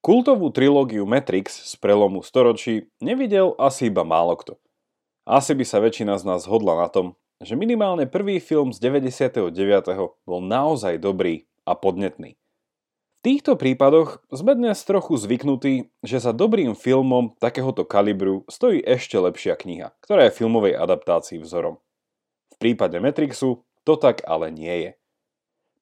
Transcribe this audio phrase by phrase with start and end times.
[0.00, 4.56] Kultovú trilógiu Matrix z prelomu storočí nevidel asi iba málo kto.
[5.28, 9.52] Asi by sa väčšina z nás zhodla na tom, že minimálne prvý film z 99.
[10.24, 12.32] bol naozaj dobrý a podnetný.
[12.32, 19.20] V týchto prípadoch sme dnes trochu zvyknutí, že za dobrým filmom takéhoto kalibru stojí ešte
[19.20, 21.76] lepšia kniha, ktorá je filmovej adaptácii vzorom.
[22.48, 24.90] V prípade Matrixu to tak ale nie je.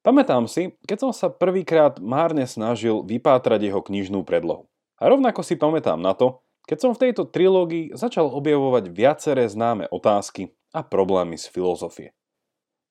[0.09, 4.65] Pamätám si, keď som sa prvýkrát márne snažil vypátrať jeho knižnú predlohu.
[4.97, 9.85] A rovnako si pamätám na to, keď som v tejto trilógii začal objavovať viaceré známe
[9.93, 12.17] otázky a problémy z filozofie.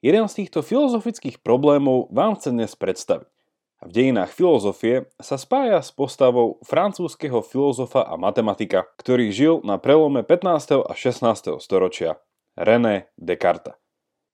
[0.05, 3.33] Jeden z týchto filozofických problémov vám chcem dnes predstaviť.
[3.81, 10.21] V dejinách filozofie sa spája s postavou francúzského filozofa a matematika, ktorý žil na prelome
[10.21, 10.85] 15.
[10.85, 11.57] a 16.
[11.65, 12.21] storočia,
[12.53, 13.86] René Descartes.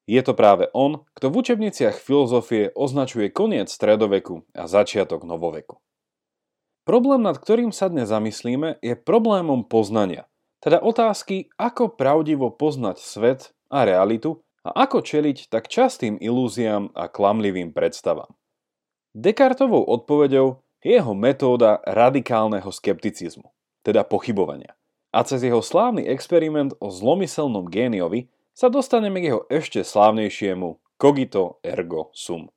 [0.03, 5.79] Je to práve on, kto v učebniciach filozofie označuje koniec stredoveku a začiatok novoveku.
[6.83, 10.27] Problém, nad ktorým sa dnes zamyslíme, je problémom poznania,
[10.59, 17.07] teda otázky, ako pravdivo poznať svet a realitu a ako čeliť tak častým ilúziám a
[17.07, 18.31] klamlivým predstavám.
[19.15, 23.47] Descartovou odpoveďou je jeho metóda radikálneho skepticizmu,
[23.87, 24.75] teda pochybovania.
[25.15, 31.59] A cez jeho slávny experiment o zlomyselnom géniovi sa dostaneme k jeho ešte slávnejšiemu cogito
[31.65, 32.53] ergo sum.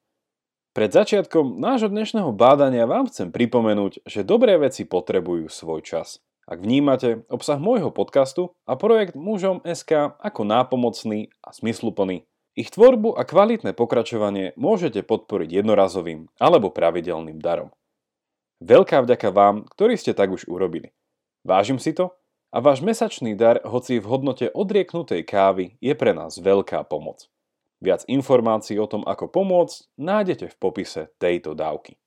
[0.77, 6.21] Pred začiatkom nášho dnešného bádania vám chcem pripomenúť, že dobré veci potrebujú svoj čas.
[6.45, 13.17] Ak vnímate obsah môjho podcastu a projekt Mužom SK ako nápomocný a smysluplný, ich tvorbu
[13.17, 17.73] a kvalitné pokračovanie môžete podporiť jednorazovým alebo pravidelným darom.
[18.61, 20.93] Veľká vďaka vám, ktorí ste tak už urobili.
[21.45, 22.17] Vážim si to
[22.57, 27.29] a váš mesačný dar, hoci v hodnote odrieknutej kávy, je pre nás veľká pomoc.
[27.85, 32.01] Viac informácií o tom, ako pomôcť, nájdete v popise tejto dávky.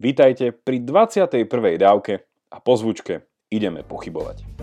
[0.00, 1.44] Vítajte pri 21.
[1.76, 4.55] dávke a po zvučke ideme pochybovať.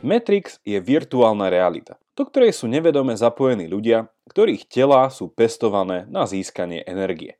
[0.00, 6.24] Matrix je virtuálna realita, do ktorej sú nevedome zapojení ľudia, ktorých telá sú pestované na
[6.24, 7.36] získanie energie.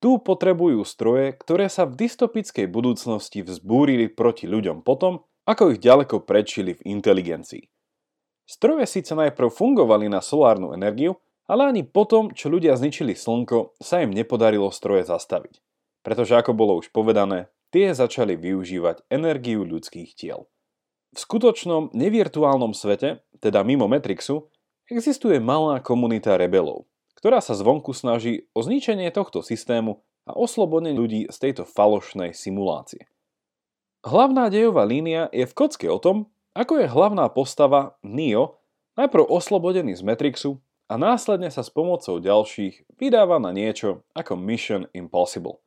[0.00, 6.24] Tu potrebujú stroje, ktoré sa v dystopickej budúcnosti vzbúrili proti ľuďom potom, ako ich ďaleko
[6.24, 7.68] predčili v inteligencii.
[8.48, 14.00] Stroje síce najprv fungovali na solárnu energiu, ale ani potom, čo ľudia zničili slnko, sa
[14.00, 15.60] im nepodarilo stroje zastaviť.
[16.00, 20.48] Pretože ako bolo už povedané, tie začali využívať energiu ľudských tiel.
[21.12, 24.52] V skutočnom nevirtuálnom svete, teda mimo Matrixu,
[24.88, 26.84] existuje malá komunita rebelov,
[27.16, 33.08] ktorá sa zvonku snaží o zničenie tohto systému a oslobodenie ľudí z tejto falošnej simulácie.
[34.04, 38.60] Hlavná dejová línia je v kocke o tom, ako je hlavná postava Neo
[38.98, 40.58] najprv oslobodený z Matrixu
[40.88, 45.60] a následne sa s pomocou ďalších vydáva na niečo ako Mission Impossible.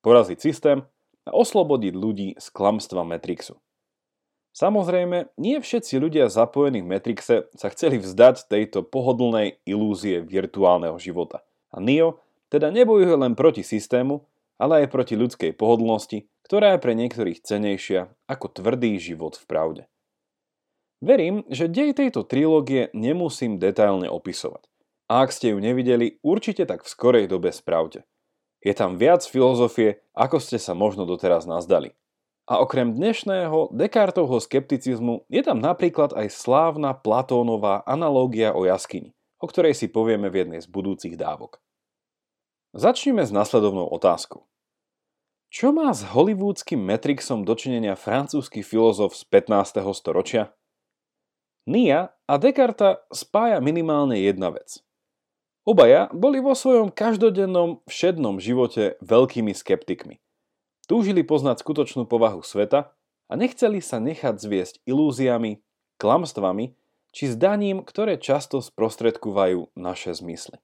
[0.00, 0.78] Poraziť systém
[1.28, 3.60] a oslobodiť ľudí z klamstva Matrixu.
[4.50, 11.46] Samozrejme, nie všetci ľudia zapojení v Matrixe sa chceli vzdať tejto pohodlnej ilúzie virtuálneho života.
[11.70, 12.18] A Neo
[12.50, 14.26] teda nebojuje len proti systému,
[14.58, 19.82] ale aj proti ľudskej pohodlnosti, ktorá je pre niektorých cenejšia ako tvrdý život v pravde.
[21.00, 24.66] Verím, že dej tejto trilógie nemusím detailne opisovať.
[25.08, 28.04] A ak ste ju nevideli, určite tak v skorej dobe spravte.
[28.60, 31.96] Je tam viac filozofie, ako ste sa možno doteraz nazdali.
[32.50, 39.46] A okrem dnešného Descartovho skepticizmu je tam napríklad aj slávna Platónová analógia o jaskyni, o
[39.46, 41.62] ktorej si povieme v jednej z budúcich dávok.
[42.74, 44.50] Začneme s nasledovnou otázkou.
[45.46, 49.86] Čo má s hollywoodským Matrixom dočinenia francúzsky filozof z 15.
[49.94, 50.50] storočia?
[51.70, 54.82] Nia a Descartes spája minimálne jedna vec.
[55.62, 60.18] Obaja boli vo svojom každodennom všednom živote veľkými skeptikmi–
[60.90, 62.90] Túžili poznať skutočnú povahu sveta
[63.30, 65.62] a nechceli sa nechať zviesť ilúziami,
[66.02, 66.74] klamstvami
[67.14, 70.58] či zdaním, ktoré často sprostredkovajú naše zmysly.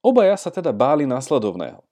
[0.00, 1.84] Obaja sa teda báli následovného.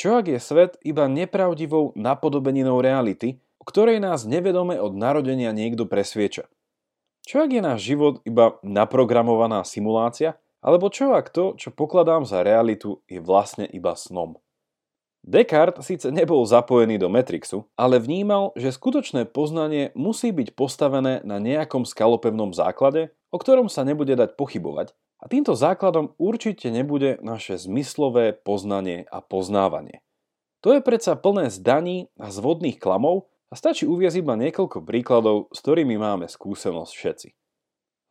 [0.00, 5.84] Čo ak je svet iba nepravdivou napodobeninou reality, o ktorej nás nevedome od narodenia niekto
[5.84, 6.48] presvieča?
[7.28, 10.40] Čo ak je náš život iba naprogramovaná simulácia?
[10.64, 14.40] Alebo čo ak to, čo pokladám za realitu, je vlastne iba snom?
[15.24, 21.40] Descartes síce nebol zapojený do Matrixu, ale vnímal, že skutočné poznanie musí byť postavené na
[21.40, 24.92] nejakom skalopevnom základe, o ktorom sa nebude dať pochybovať
[25.24, 30.04] a týmto základom určite nebude naše zmyslové poznanie a poznávanie.
[30.60, 35.64] To je predsa plné zdaní a zvodných klamov a stačí uviezť iba niekoľko príkladov, s
[35.64, 37.28] ktorými máme skúsenosť všetci.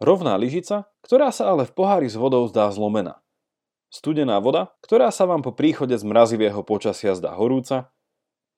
[0.02, 3.23] Rovná lyžica, ktorá sa ale v pohári s vodou zdá zlomená.
[3.94, 7.94] Studená voda, ktorá sa vám po príchode z mrazivého počasia zdá horúca.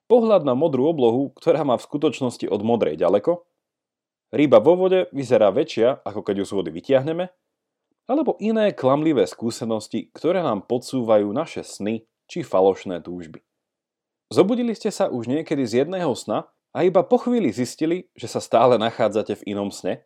[0.07, 3.43] Pohľad na modrú oblohu, ktorá má v skutočnosti od modrej ďaleko.
[4.31, 7.35] Ryba vo vode vyzerá väčšia, ako keď ju z vody vytiahneme.
[8.07, 13.43] Alebo iné klamlivé skúsenosti, ktoré nám podsúvajú naše sny či falošné túžby.
[14.31, 18.39] Zobudili ste sa už niekedy z jedného sna a iba po chvíli zistili, že sa
[18.39, 19.99] stále nachádzate v inom sne?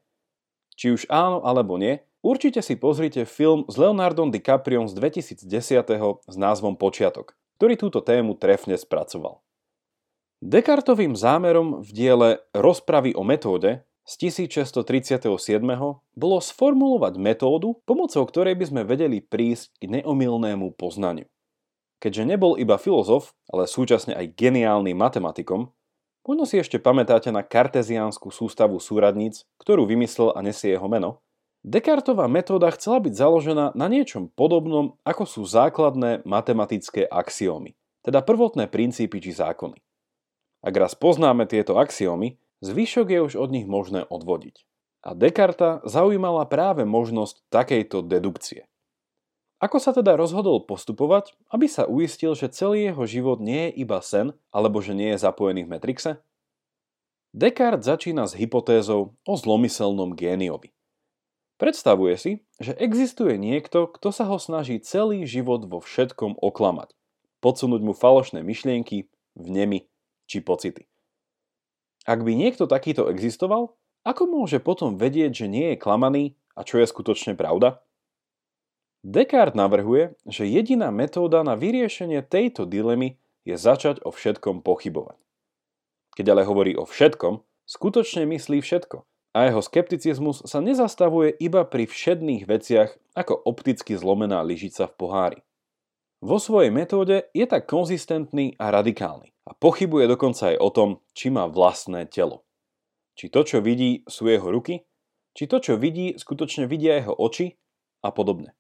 [0.74, 5.46] Či už áno alebo nie, určite si pozrite film s Leonardom DiCapriom z 2010.
[6.26, 9.44] s názvom Počiatok, ktorý túto tému trefne spracoval.
[10.40, 15.28] Descartovým zámerom v diele Rozpravy o metóde z 1637.
[16.16, 21.28] bolo sformulovať metódu, pomocou ktorej by sme vedeli prísť k neomilnému poznaniu.
[22.00, 25.76] Keďže nebol iba filozof, ale súčasne aj geniálnym matematikom,
[26.30, 31.26] Možno si ešte pamätáte na karteziánsku sústavu súradníc, ktorú vymyslel a nesie jeho meno.
[31.60, 38.72] Descartová metóda chcela byť založená na niečom podobnom, ako sú základné matematické axiómy, teda prvotné
[38.72, 39.76] princípy či zákony.
[40.64, 44.64] Ak raz poznáme tieto axiómy, zvyšok je už od nich možné odvodiť.
[45.04, 48.68] A Descarta zaujímala práve možnosť takejto dedukcie.
[49.60, 54.00] Ako sa teda rozhodol postupovať, aby sa uistil, že celý jeho život nie je iba
[54.00, 56.12] sen, alebo že nie je zapojený v Matrixe?
[57.36, 60.72] Descartes začína s hypotézou o zlomyselnom géniovi.
[61.60, 62.32] Predstavuje si,
[62.64, 66.96] že existuje niekto, kto sa ho snaží celý život vo všetkom oklamať,
[67.44, 69.92] podsunúť mu falošné myšlienky, vnemy
[70.24, 70.88] či pocity.
[72.08, 73.76] Ak by niekto takýto existoval,
[74.08, 77.84] ako môže potom vedieť, že nie je klamaný a čo je skutočne pravda?
[79.04, 85.20] Descartes navrhuje, že jediná metóda na vyriešenie tejto dilemy je začať o všetkom pochybovať.
[86.16, 91.86] Keď ale hovorí o všetkom, skutočne myslí všetko a jeho skepticizmus sa nezastavuje iba pri
[91.86, 95.40] všedných veciach ako opticky zlomená lyžica v pohári.
[96.20, 101.32] Vo svojej metóde je tak konzistentný a radikálny a pochybuje dokonca aj o tom, či
[101.32, 102.44] má vlastné telo.
[103.16, 104.84] Či to, čo vidí, sú jeho ruky,
[105.38, 107.56] či to, čo vidí, skutočne vidia jeho oči
[108.04, 108.60] a podobne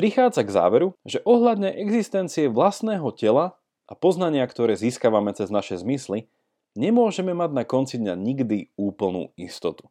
[0.00, 6.32] prichádza k záveru, že ohľadne existencie vlastného tela a poznania, ktoré získavame cez naše zmysly,
[6.74, 9.90] nemôžeme mať na konci dňa nikdy úplnú istotu.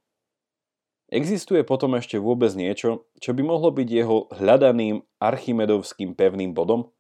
[1.10, 6.94] Existuje potom ešte vôbec niečo, čo by mohlo byť jeho hľadaným archimedovským pevným bodom?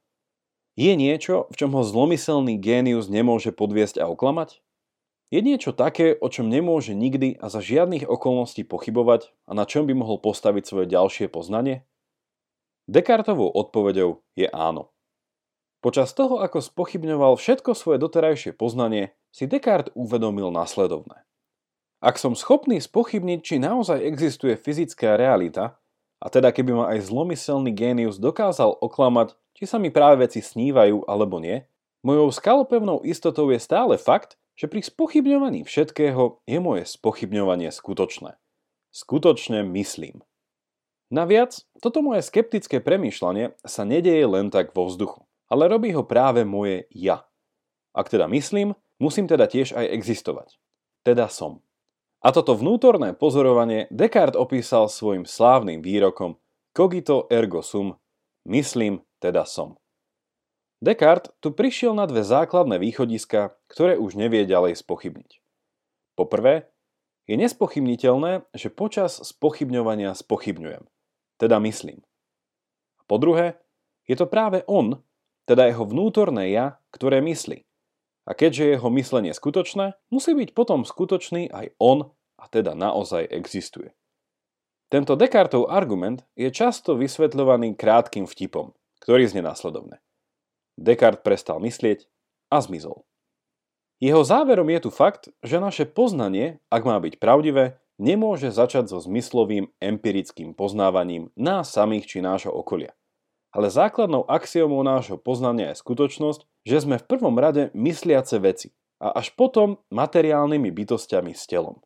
[0.73, 4.65] Je niečo, v čom ho zlomyselný génius nemôže podviesť a oklamať?
[5.29, 9.85] Je niečo také, o čom nemôže nikdy a za žiadnych okolností pochybovať a na čom
[9.85, 11.85] by mohol postaviť svoje ďalšie poznanie?
[12.89, 14.89] Descartovou odpoveďou je áno.
[15.85, 21.25] Počas toho, ako spochybňoval všetko svoje doterajšie poznanie, si Descartes uvedomil následovné.
[21.99, 25.75] Ak som schopný spochybniť, či naozaj existuje fyzická realita,
[26.19, 31.07] a teda keby ma aj zlomyselný génius dokázal oklamať, či sa mi práve veci snívajú
[31.07, 31.63] alebo nie,
[32.03, 38.35] mojou skalopevnou istotou je stále fakt, že pri spochybňovaní všetkého je moje spochybňovanie skutočné.
[38.91, 40.19] Skutočne myslím.
[41.07, 46.43] Naviac, toto moje skeptické premýšľanie sa nedeje len tak vo vzduchu, ale robí ho práve
[46.43, 47.23] moje ja.
[47.95, 50.59] Ak teda myslím, musím teda tiež aj existovať.
[51.01, 51.63] Teda som.
[52.19, 56.35] A toto vnútorné pozorovanie Descartes opísal svojim slávnym výrokom
[56.75, 57.95] cogito ergo sum,
[58.43, 59.79] myslím, teda som.
[60.83, 65.39] Descartes tu prišiel na dve základné východiska, ktoré už nevie ďalej spochybniť.
[66.19, 66.67] Poprvé,
[67.23, 70.83] je nespochybniteľné, že počas spochybňovania spochybňujem–
[71.39, 72.03] teda myslím.
[73.07, 73.55] Po druhé,
[74.05, 74.99] je to práve on,
[75.47, 77.63] teda jeho vnútorné ja, ktoré myslí.
[78.29, 83.97] A keďže jeho myslenie skutočné, musí byť potom skutočný aj on a teda naozaj existuje.
[84.93, 90.01] Tento Descartov argument je často vysvetľovaný krátkým vtipom, ktorý znie následovne.
[90.77, 92.05] Descartes prestal myslieť
[92.53, 93.05] a zmizol.
[93.99, 99.03] Jeho záverom je tu fakt, že naše poznanie, ak má byť pravdivé, nemôže začať so
[99.03, 102.95] zmyslovým empirickým poznávaním nás samých či nášho okolia.
[103.49, 108.69] Ale základnou axiomou nášho poznania je skutočnosť, že sme v prvom rade mysliace veci
[109.01, 111.81] a až potom materiálnymi bytostiami s telom.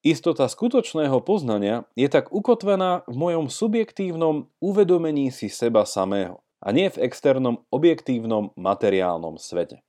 [0.00, 6.88] Istota skutočného poznania je tak ukotvená v mojom subjektívnom uvedomení si seba samého a nie
[6.88, 9.84] v externom objektívnom materiálnom svete.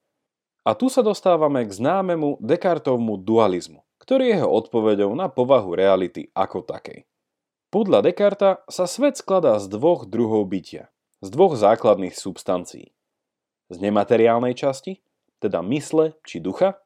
[0.68, 6.34] A tu sa dostávame k známemu Descartovmu dualizmu ktorý je jeho odpoveďou na povahu reality
[6.34, 7.06] ako takej.
[7.72, 10.90] Podľa Descarta sa svet skladá z dvoch druhov bytia,
[11.22, 12.92] z dvoch základných substancií.
[13.72, 15.00] z nemateriálnej časti,
[15.40, 16.84] teda mysle či ducha,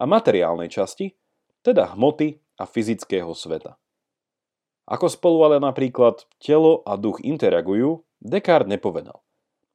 [0.00, 1.12] a materiálnej časti,
[1.60, 3.76] teda hmoty a fyzického sveta.
[4.88, 9.20] Ako spolu ale napríklad telo a duch interagujú, Descartes nepovedal.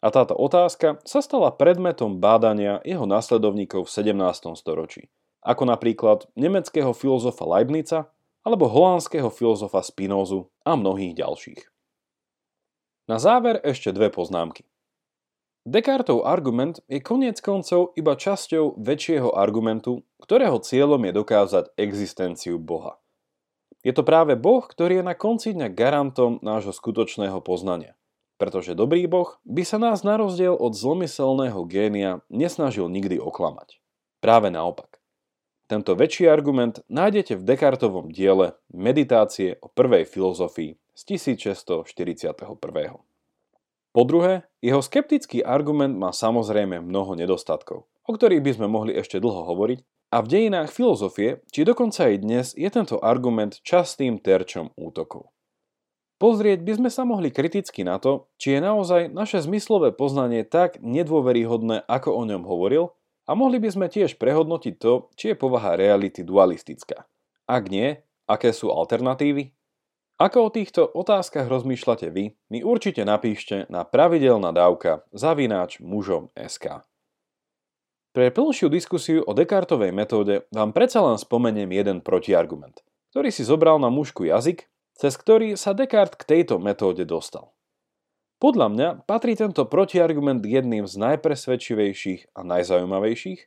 [0.02, 4.54] A táto otázka sa stala predmetom bádania jeho následovníkov v 17.
[4.54, 5.10] storočí,
[5.42, 8.14] ako napríklad nemeckého filozofa Leibnica
[8.46, 11.75] alebo holandského filozofa Spinozu a mnohých ďalších.
[13.06, 14.66] Na záver ešte dve poznámky.
[15.66, 22.98] Descartov argument je koniec koncov iba časťou väčšieho argumentu, ktorého cieľom je dokázať existenciu Boha.
[23.86, 27.94] Je to práve Boh, ktorý je na konci dňa garantom nášho skutočného poznania.
[28.42, 33.78] Pretože dobrý Boh by sa nás na rozdiel od zlomyselného génia nesnažil nikdy oklamať.
[34.18, 34.98] Práve naopak.
[35.70, 42.40] Tento väčší argument nájdete v Descartovom diele Meditácie o prvej filozofii z 1641.
[43.96, 49.20] Po druhé, jeho skeptický argument má samozrejme mnoho nedostatkov, o ktorých by sme mohli ešte
[49.20, 49.80] dlho hovoriť,
[50.16, 55.36] a v dejinách filozofie, či dokonca aj dnes, je tento argument častým terčom útokov.
[56.16, 60.80] Pozrieť by sme sa mohli kriticky na to, či je naozaj naše zmyslové poznanie tak
[60.80, 65.75] nedôveryhodné, ako o ňom hovoril, a mohli by sme tiež prehodnotiť to, či je povaha
[65.75, 67.10] reality dualistická.
[67.50, 68.00] Ak nie,
[68.30, 69.55] aké sú alternatívy?
[70.16, 76.88] Ako o týchto otázkach rozmýšľate vy, mi určite napíšte na pravidelná dávka zavináč mužom SK.
[78.16, 82.80] Pre plnšiu diskusiu o Descartovej metóde vám predsa len spomeniem jeden protiargument,
[83.12, 87.52] ktorý si zobral na mužku jazyk, cez ktorý sa Descartes k tejto metóde dostal.
[88.40, 93.40] Podľa mňa patrí tento protiargument jedným z najpresvedčivejších a najzaujímavejších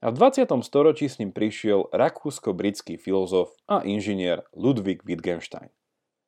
[0.00, 0.48] a v 20.
[0.64, 5.68] storočí s ním prišiel rakúsko-britský filozof a inžinier Ludwig Wittgenstein.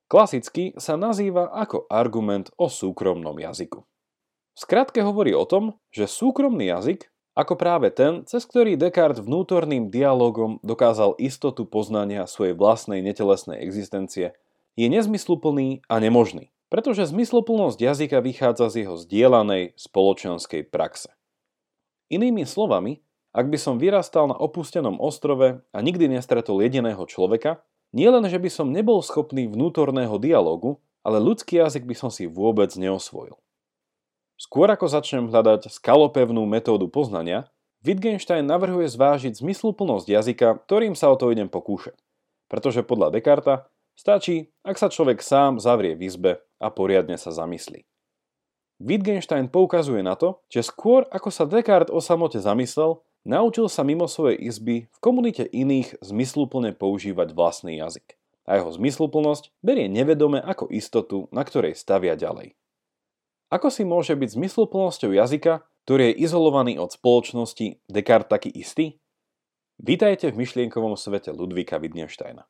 [0.07, 3.83] Klasicky sa nazýva ako argument o súkromnom jazyku.
[4.57, 9.93] V skratke hovorí o tom, že súkromný jazyk, ako práve ten, cez ktorý Descartes vnútorným
[9.93, 14.33] dialogom dokázal istotu poznania svojej vlastnej netelesnej existencie,
[14.79, 21.13] je nezmysluplný a nemožný, pretože zmysluplnosť jazyka vychádza z jeho zdieľanej spoločenskej praxe.
[22.09, 23.03] Inými slovami,
[23.37, 27.61] ak by som vyrastal na opustenom ostrove a nikdy nestretol jediného človeka,
[27.95, 32.27] nie len, že by som nebol schopný vnútorného dialogu, ale ľudský jazyk by som si
[32.27, 33.39] vôbec neosvojil.
[34.37, 37.49] Skôr ako začnem hľadať skalopevnú metódu poznania,
[37.87, 41.95] Wittgenstein navrhuje zvážiť zmysluplnosť jazyka, ktorým sa o to idem pokúšať.
[42.51, 47.87] Pretože podľa Descarta stačí, ak sa človek sám zavrie v izbe a poriadne sa zamyslí.
[48.77, 54.07] Wittgenstein poukazuje na to, že skôr ako sa Descartes o samote zamyslel, Naučil sa mimo
[54.07, 58.15] svojej izby v komunite iných zmysluplne používať vlastný jazyk.
[58.47, 62.55] A jeho zmysluplnosť berie nevedome ako istotu, na ktorej stavia ďalej.
[63.51, 69.03] Ako si môže byť zmysluplnosťou jazyka, ktorý je izolovaný od spoločnosti, Descartes taký istý?
[69.83, 72.47] Vítajte v myšlienkovom svete Ludvíka Wittgensteina.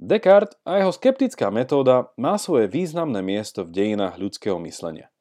[0.00, 5.12] Descartes a jeho skeptická metóda má svoje významné miesto v dejinách ľudského myslenia.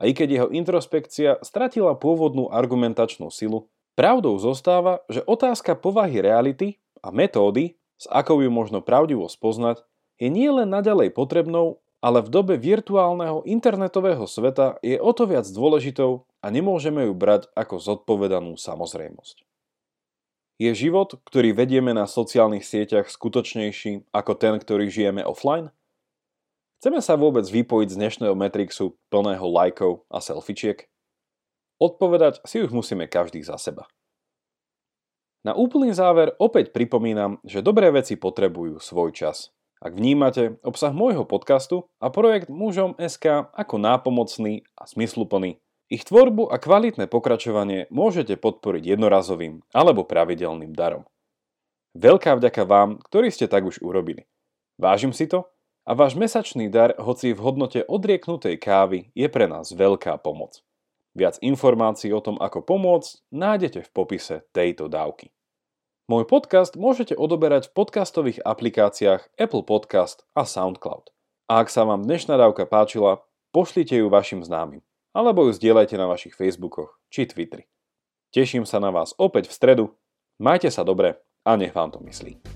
[0.00, 6.80] A i keď jeho introspekcia stratila pôvodnú argumentačnú silu, pravdou zostáva, že otázka povahy reality
[7.04, 9.84] a metódy, s akou ju možno pravdivo spoznať,
[10.16, 15.44] je nie len naďalej potrebnou, ale v dobe virtuálneho internetového sveta je o to viac
[15.44, 19.44] dôležitou a nemôžeme ju brať ako zodpovedanú samozrejmosť.
[20.60, 25.72] Je život, ktorý vedieme na sociálnych sieťach skutočnejší ako ten, ktorý žijeme offline?
[26.80, 30.88] Chceme sa vôbec vypojiť z dnešného Matrixu plného lajkov a selfičiek?
[31.76, 33.84] Odpovedať si už musíme každý za seba.
[35.44, 39.52] Na úplný záver opäť pripomínam, že dobré veci potrebujú svoj čas.
[39.76, 45.60] Ak vnímate obsah môjho podcastu a projekt Mužom SK ako nápomocný a smysluplný,
[45.92, 51.04] ich tvorbu a kvalitné pokračovanie môžete podporiť jednorazovým alebo pravidelným darom.
[51.92, 54.24] Veľká vďaka vám, ktorí ste tak už urobili.
[54.80, 55.44] Vážim si to
[55.90, 60.62] a váš mesačný dar, hoci v hodnote odrieknutej kávy, je pre nás veľká pomoc.
[61.18, 65.34] Viac informácií o tom, ako pomôcť, nájdete v popise tejto dávky.
[66.06, 71.10] Môj podcast môžete odoberať v podcastových aplikáciách Apple Podcast a SoundCloud.
[71.50, 76.06] A ak sa vám dnešná dávka páčila, pošlite ju vašim známym, alebo ju zdieľajte na
[76.06, 77.66] vašich Facebookoch či Twitteri.
[78.30, 79.84] Teším sa na vás opäť v stredu,
[80.38, 82.49] majte sa dobre a nech vám to myslí.